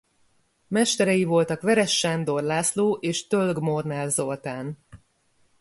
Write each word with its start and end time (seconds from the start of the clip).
Mesterei 0.67 1.23
voltak 1.23 1.61
Veress 1.61 1.97
Sándor 1.99 2.43
László 2.43 2.97
és 3.01 3.27
Tölg-Molnár 3.27 4.09
Zoltán. 4.09 4.77